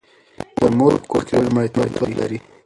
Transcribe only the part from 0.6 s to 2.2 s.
مور په کور کې روغتیا لومړیتوب